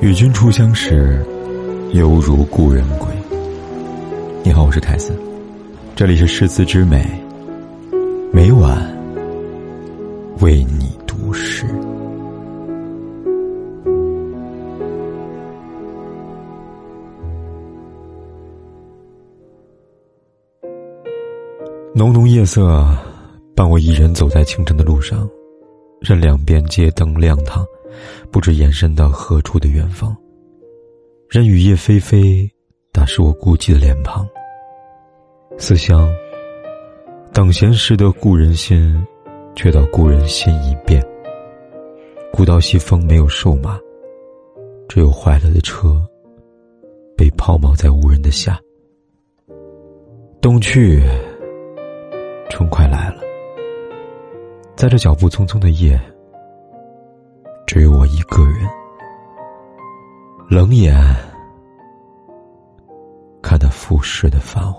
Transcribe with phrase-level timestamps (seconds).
[0.00, 1.22] 与君初相识，
[1.92, 3.08] 犹如故人归。
[4.44, 5.12] 你好，我是凯斯，
[5.96, 7.04] 这里是诗词之美，
[8.32, 8.78] 每晚
[10.40, 11.66] 为你读诗。
[21.94, 22.86] 浓浓夜色
[23.58, 25.28] 伴我一人走在清晨的路上，
[26.00, 27.66] 任两边街灯亮堂。
[28.30, 30.16] 不知延伸到何处的远方。
[31.28, 32.48] 任雨夜霏霏，
[32.92, 34.24] 打湿我孤寂的脸庞。
[35.58, 36.08] 思乡。
[37.32, 39.04] 等闲识得故人心，
[39.56, 41.04] 却道故人心已变。
[42.32, 43.76] 古道西风没有瘦马，
[44.88, 46.00] 只有坏了的车，
[47.16, 48.56] 被抛锚在无人的夏。
[50.40, 51.02] 冬去，
[54.78, 56.00] 在这脚步匆匆的夜。
[57.66, 58.70] 只有我一个人，
[60.48, 60.94] 冷眼
[63.42, 64.77] 看那浮世的繁华。